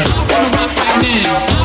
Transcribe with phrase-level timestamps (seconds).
[0.00, 1.57] I Wanna rock right now.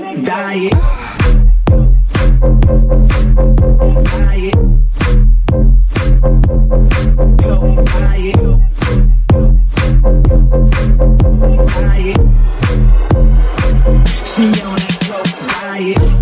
[0.00, 0.72] dope diet.
[4.04, 4.54] Diet.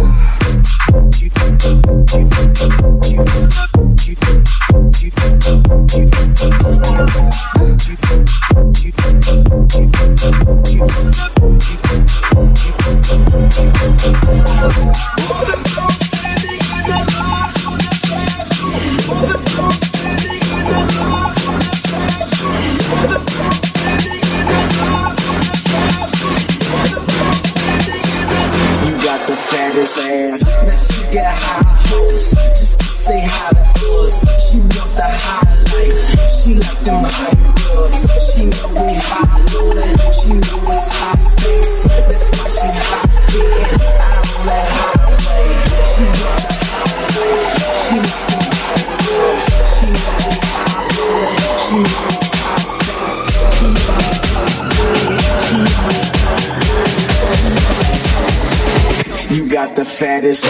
[59.94, 60.44] Fattest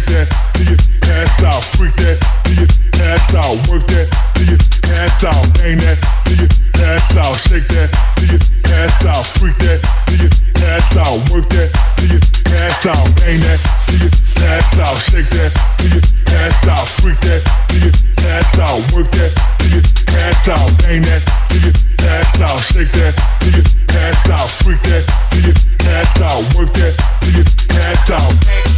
[0.00, 0.78] shake that, do your
[1.12, 2.68] ass out, freak that, do your
[3.04, 4.58] ass out, work that, do your
[4.96, 6.48] ass out, bang that, do your
[6.86, 8.40] ass out, shake that, do your
[8.72, 10.30] ass out, freak that, do your
[10.64, 12.20] ass out, work that, do your
[12.56, 14.12] ass out, bang that, do your
[14.48, 16.04] ass out, shake that, do your
[16.38, 17.92] ass out, freak that, do your
[18.30, 19.84] ass out, work that, do your
[20.16, 21.74] ass out, bang that, do your
[22.08, 23.66] ass out, shake that, do your
[24.00, 25.56] ass out, freak that, do your
[25.92, 27.44] ass out, work that, do your
[27.82, 28.69] ass out.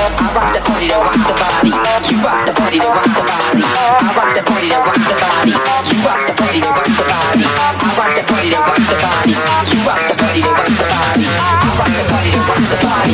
[0.00, 1.76] I rock the body that rocks the body.
[2.08, 3.60] You rock the body that rocks the body.
[3.60, 5.52] I rock the body that rocks the body.
[5.52, 7.44] You rock the body that rocks the body.
[7.44, 9.36] I rock the body that rocks the body.
[9.60, 11.20] You rock the body that rocks the body.
[11.44, 13.12] I rock the body that rocks the body.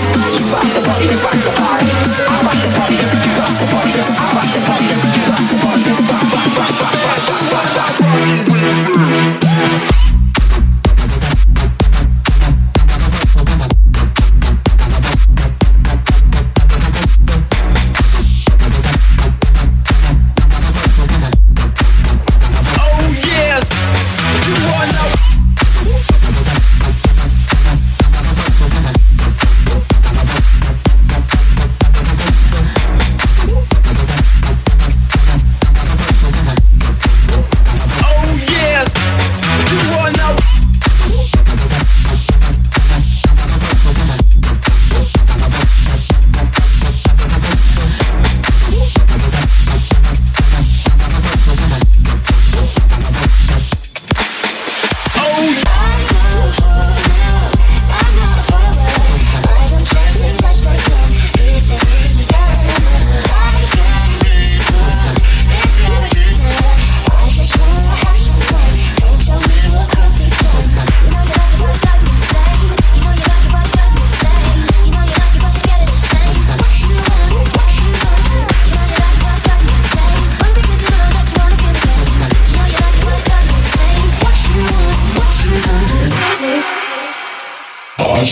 [0.00, 1.84] You rock the body that rocks the body.
[1.84, 3.84] I rock the body that rocks the body.
[3.84, 4.00] You rock
[5.52, 8.83] the body that rocks the body.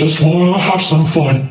[0.02, 1.48] just wanna have some fun.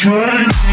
[0.00, 0.69] train.